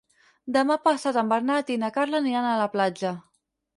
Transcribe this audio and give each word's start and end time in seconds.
Demà 0.55 0.77
passat 0.87 1.19
en 1.23 1.29
Bernat 1.33 1.71
i 1.73 1.77
na 1.85 1.91
Carla 1.99 2.23
aniran 2.25 2.49
a 2.55 2.59
la 2.63 2.69
platja. 2.77 3.13